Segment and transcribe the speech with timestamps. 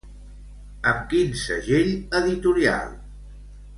[0.91, 2.97] Amb quin segell editorial?